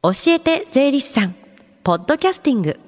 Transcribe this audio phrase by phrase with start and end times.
[0.00, 1.34] 教えて税理士さん。
[1.82, 2.78] ポッドキャスティング。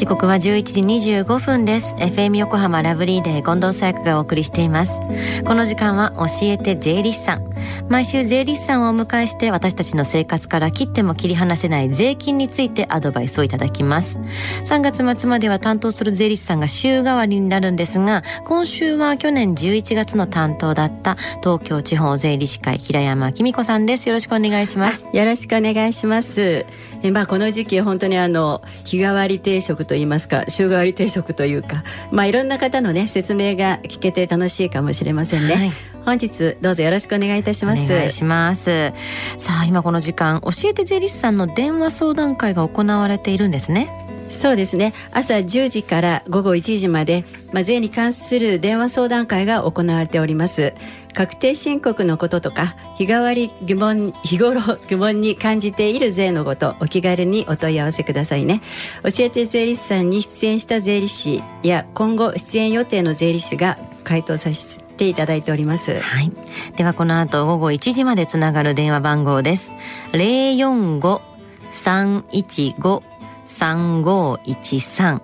[0.00, 0.80] 時刻は11時
[1.20, 1.94] 25分です。
[1.96, 4.98] FM 横浜ラブリーデー近藤沙耶香がお送りしています。
[5.44, 7.44] この時間は教えて税理士さん。
[7.90, 14.18] 毎週税理士さんをお迎えして私たちの生活から切っても切り離せない税金についてアドバイスをいただきます。
[14.64, 24.08] 3月末までは担当する税理士さんが週替わりになるんですが今週は去年11月の担当だった東京地方税理士会平山紀美子さんです。
[24.08, 25.06] よろしくお願いします。
[25.12, 26.64] よろしくお願いします。
[27.02, 35.72] えまあこの時期本当にあの日替わり定食といいますか週替わり定食というかまあいろんな方のね説明が聞けて楽しいかもしれませんね、はい、
[36.04, 37.92] 本日どうぞよろしくお願いいたします。
[37.92, 38.92] お願いします。
[39.36, 43.88] さあ今この時間教えて税理士さんの電話相談会が行われているんですね。
[44.28, 44.94] そうですね。
[45.10, 50.72] 朝10時から午後1時まで、まあ、税に関する電話相談会が行われております
[51.14, 58.60] 確定申告のこととか日替わり疑問日頃疑問に感じている税のことお気軽にお問い合わせくださいね。
[59.02, 65.98] 教えて税理士さんに出演した税理士や今後出演予定の税理士が回答させていただいております。
[65.98, 66.32] はい。
[66.76, 69.74] ではこの後午後1時までつながる電話番号です。
[70.12, 73.10] 045-315
[73.50, 75.20] 3513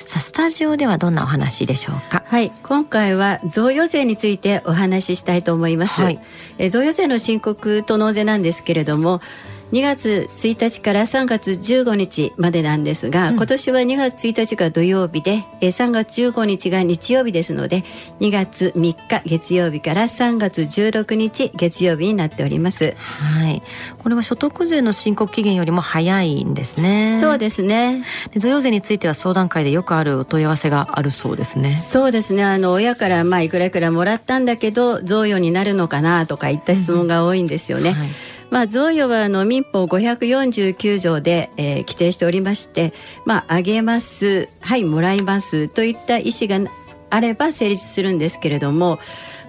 [0.10, 2.24] さあスタジオではどんなお話でしょうか？
[2.26, 2.52] はい。
[2.64, 6.20] 今回は贈与税についてお話ししたいと思います、はい、
[6.58, 9.22] え贈与税の申告と納税なんですけれども
[9.72, 17.84] 2月1日から3月15日までなんですが、うん、今年は2月1日が土曜日で3月15日が日曜日ですので
[18.20, 22.96] 2月3日月曜日から3月16日月曜日になっております。
[22.98, 23.62] はい。
[24.00, 27.20] これは所得税の申告期限よりも早いんですね。
[27.22, 28.04] そうですね。
[28.32, 31.72] で贈与税については相談会でよくあるお問い合わせがあるそうですね。
[31.72, 32.44] そうですね。
[32.44, 37.96] あの親からまあいくらいくらもらったんだけど贈与になるのかなとかいった質問が多いんですよね、うん。
[37.96, 38.10] はい
[38.50, 42.94] まあ、贈与はあの民法549条で、えー、規定しておりまして、
[43.26, 46.72] まあ、あげます、はい、もらいますといった意思が
[47.10, 49.00] あれば成立するんですけれども、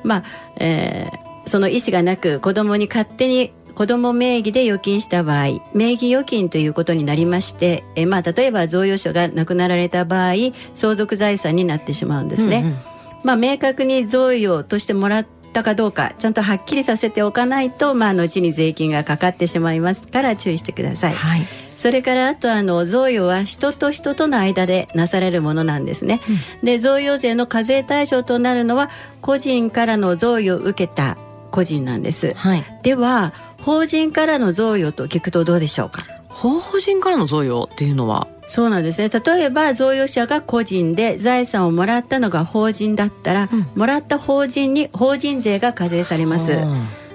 [0.04, 0.24] まあ、
[0.56, 10.34] えー、その意思がなく子供に勝手に子供名義で預金した場合名義預金ということになりましてえまあ例えば贈与所が亡くなられた場合
[10.74, 12.58] 相続財産になってしまうんですね。
[12.58, 12.76] うんうん、
[13.24, 21.14] まあ明確に贈与としてもらっったかどうかちゃんとはっきりさせておかないと、まあ、後に税金がかかってしまいますから注意してください。
[21.14, 26.20] はい、それからあとあの贈与は人と人との間でなされるものなんですね。
[26.60, 28.88] うん、で贈与税の課税対象となるのは
[29.20, 31.18] 個人からの贈与を受けた
[31.50, 32.32] 個人なんです。
[32.34, 36.19] はい、では法人からの贈与と聞くとどうでしょうか？
[36.48, 38.26] 法人からの贈与っていうのは？
[38.46, 46.56] そうなんですね例えば贈与者が個人で財産をもらったのが法人だったら、うん、もらった法人に法人税が課税されます。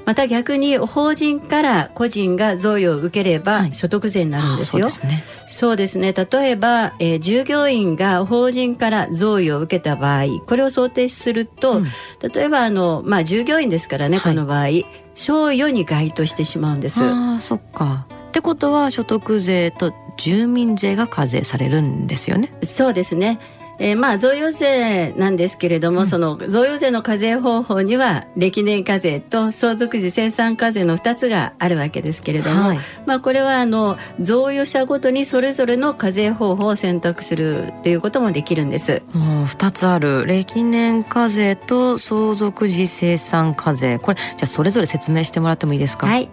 [0.06, 4.86] また逆に法人から個人が贈与を受ければ所得税になるんですよ。
[4.86, 5.24] はい、そうですね。
[5.48, 6.14] そうですね。
[6.14, 11.86] 例えば、えー、従業員が法人から贈与を受けた場合、これを想定すると、うん、
[12.32, 14.68] 例えばあのまあ従業員ですからね、この場合、
[15.16, 17.04] 賞与に該当してしまうんです。
[17.04, 18.06] ああ、そっか。
[18.36, 22.52] ってことは所得税と住民税が課税されるんですよね。
[22.64, 23.40] そうですね。
[23.80, 39.02] えー、まあ贈与税なんですけれども、うん、その贈与税の課税方法には歴年課税と相続時生産課税の2つがあるわけですけれども、はい、まあこれはあの贈与者ごとにそれぞれの課税方法を選択するということもできるんです。
[39.14, 46.08] もう2つある歴年課税と相続時生産課税これじゃあそれぞれ説明してもらってもいいですか？
[46.08, 46.30] はい。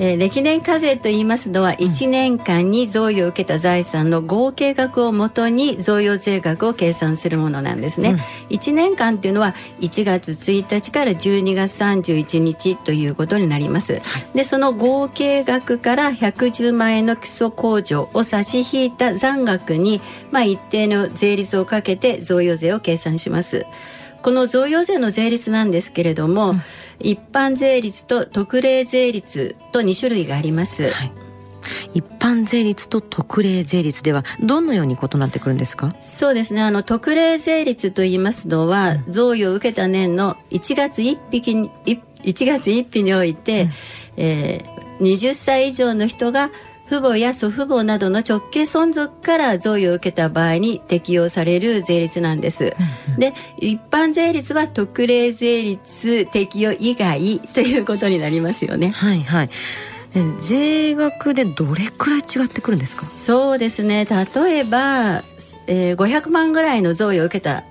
[0.00, 8.10] えー、歴年課税と言いますのは1年間に贈与を受けた財産の合計額をもとに贈与税額を計算するものなんですね。
[8.10, 13.94] うん、1年間っていうのは1月1日から12月31日ということになります。
[13.94, 14.02] はい、
[14.34, 23.66] でその合計額から110万円の基礎控除を差し引いた残額に、まあ、一定の税率をかけて贈与税を計算します。
[24.22, 26.62] この贈与税の税率なんですけれども、うん、
[27.00, 30.90] 一般税率と特例税率と2種類があります。
[30.90, 31.12] はい。
[31.92, 35.94] 一般税率と特例税率ではどのように異なってくるんですか？
[36.00, 36.62] そうですね。
[36.62, 43.70] あの特例税率と言いますのは、うん、贈与を受けた年の1月1日に1月1日において、うん、
[44.16, 46.50] えー、20歳以上の人が
[46.88, 52.74] 父母や祖父母などの直系存続から贈与を受けた場合に適用される税率なんです。
[53.18, 58.88] で一般税率は特例税率適用以外ということになりますよね。
[58.88, 59.50] はいはい
[60.38, 63.04] 税額でどれくらい違ってくるんですか？
[63.06, 65.22] そうですね例えば、
[65.66, 67.64] えー、500万ぐらいの贈与を受けた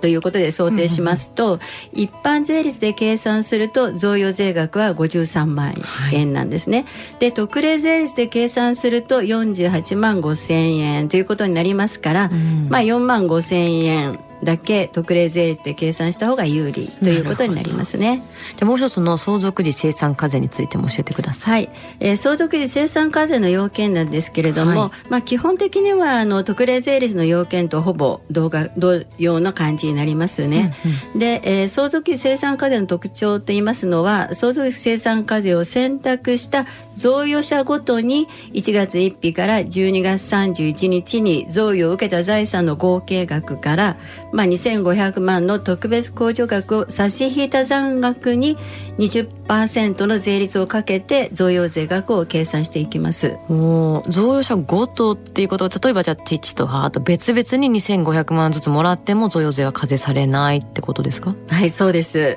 [0.00, 1.58] ということで想定しますと、
[1.92, 5.74] 一般税率で計算すると贈与税額は53万
[6.12, 6.78] 円なんですね。
[6.78, 6.84] は
[7.16, 18.22] い、で特例税率で計算すると48万5千円ということになりますから、うん、まあ4万5千円だけ特例税率で計算した方が有利ということになりますね。
[18.56, 21.50] じゃもう一つの相続時生産課税についても教えてください。
[21.52, 21.70] はい、
[22.00, 30.76] えー、相続時生産課税の要件なんですけれども、はい、まあ基本的にはあの特例税率の要件とほぼ同が同様の感じになりますね。
[30.84, 36.66] うんうん、で、えー、相続時生産課税の特徴と言いますのは相続時生産課税を選択した
[36.96, 43.96] 贈与者ごとに1月1日から12月31日に贈与を受けた財産の合計額から
[44.32, 48.56] まあ、2500万の特別控除額を差し引いた残額に
[48.98, 53.36] 20%の税率をかけて贈与税額を計算していきます。
[53.48, 61.34] お贈与者ごとっていうことは例えばじゃあ父と母と別々に2500万ずつもらっても贈与税は課税されないってことですか？
[61.48, 62.36] はいそうです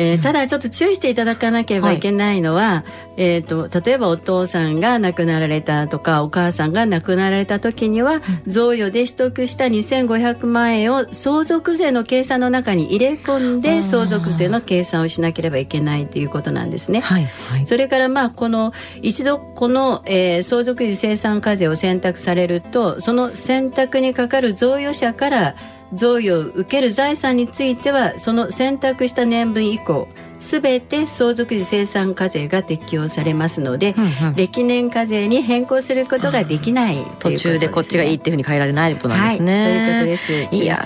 [0.00, 1.98] えー、ただちょっと注意していただかなければい。
[1.98, 2.84] けないのは、は
[3.16, 17.00] い、えーと、例えばお父さんが亡くなられたとかお母さんが亡くなられた時には、贈与で取得した2500万円を相続税の計算の中に入れ込んで相続税の計算をしなければいけないということなんですね。
[17.00, 18.72] はいはい、それからまあこの
[19.02, 25.54] 一度この、えー、相続時生産課税を選択されるとその選択にかかる贈与者から
[25.92, 30.08] 贈与を受ける財産についてはその選択した年分以降
[30.38, 40.56] すべて相続時生産課税が適用されますので、うんうん、歴年課税に変更することができない、ね、途中でこっちがいいっていうふうに変えられないことなんですね、はい、そういうことです。
[40.56, 40.76] いや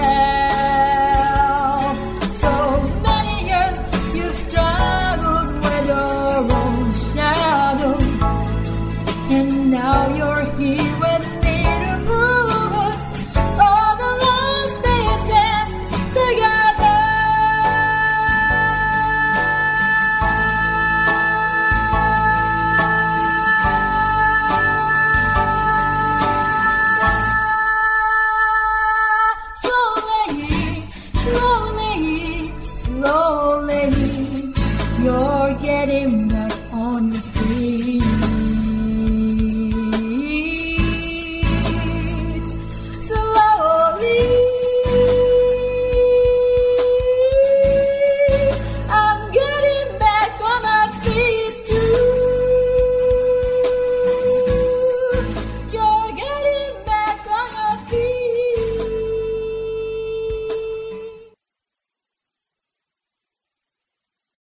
[0.00, 0.31] yeah.